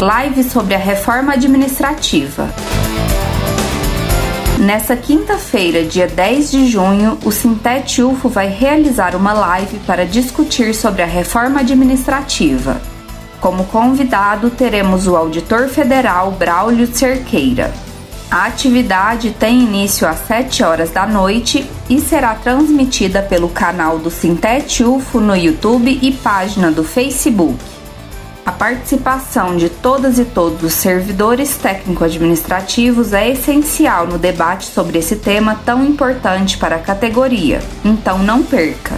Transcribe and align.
live 0.00 0.44
sobre 0.44 0.74
a 0.74 0.78
reforma 0.78 1.32
administrativa. 1.32 2.50
Nessa 4.58 4.94
quinta-feira, 4.94 5.84
dia 5.84 6.06
10 6.06 6.50
de 6.50 6.66
junho, 6.66 7.16
o 7.24 7.32
Sintete 7.32 8.02
UFO 8.02 8.28
vai 8.28 8.46
realizar 8.46 9.16
uma 9.16 9.32
live 9.32 9.78
para 9.86 10.04
discutir 10.04 10.74
sobre 10.74 11.00
a 11.00 11.06
reforma 11.06 11.60
administrativa. 11.60 12.78
Como 13.40 13.64
convidado, 13.64 14.50
teremos 14.50 15.06
o 15.06 15.16
auditor 15.16 15.68
federal 15.68 16.30
Braulio 16.32 16.86
Cerqueira. 16.86 17.72
A 18.30 18.44
atividade 18.44 19.30
tem 19.30 19.62
início 19.62 20.06
às 20.06 20.18
7 20.26 20.62
horas 20.62 20.90
da 20.90 21.06
noite 21.06 21.64
e 21.88 22.00
será 22.00 22.34
transmitida 22.34 23.22
pelo 23.22 23.48
canal 23.48 23.98
do 23.98 24.10
Sintete 24.10 24.84
UFO 24.84 25.20
no 25.20 25.34
YouTube 25.34 25.98
e 26.02 26.12
página 26.12 26.70
do 26.70 26.84
Facebook. 26.84 27.75
A 28.46 28.52
participação 28.52 29.56
de 29.56 29.68
todas 29.68 30.20
e 30.20 30.24
todos 30.24 30.62
os 30.62 30.72
servidores 30.72 31.56
técnico-administrativos 31.56 33.12
é 33.12 33.28
essencial 33.28 34.06
no 34.06 34.18
debate 34.18 34.66
sobre 34.66 35.00
esse 35.00 35.16
tema 35.16 35.60
tão 35.64 35.84
importante 35.84 36.56
para 36.56 36.76
a 36.76 36.78
categoria, 36.78 37.60
então 37.84 38.20
não 38.20 38.44
perca! 38.44 38.94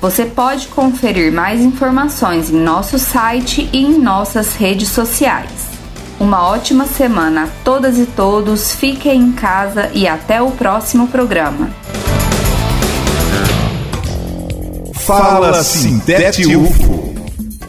Você 0.00 0.24
pode 0.24 0.68
conferir 0.68 1.30
mais 1.30 1.60
informações 1.60 2.48
em 2.48 2.56
nosso 2.56 2.98
site 2.98 3.68
e 3.70 3.84
em 3.84 3.98
nossas 3.98 4.54
redes 4.54 4.88
sociais. 4.88 5.68
Uma 6.18 6.48
ótima 6.48 6.86
semana 6.86 7.44
a 7.44 7.48
todas 7.62 7.98
e 7.98 8.06
todos, 8.06 8.72
fiquem 8.72 9.20
em 9.20 9.32
casa 9.32 9.90
e 9.92 10.08
até 10.08 10.40
o 10.40 10.50
próximo 10.50 11.08
programa. 11.08 11.68
Fala 14.94 15.62
Sintete 15.62 16.56
UFO, 16.56 17.14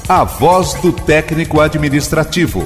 a 0.07 0.23
voz 0.23 0.75
do 0.75 0.93
técnico 0.93 1.59
administrativo. 1.59 2.65